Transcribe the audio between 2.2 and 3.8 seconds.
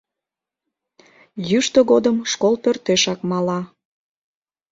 школ пӧртешак мала.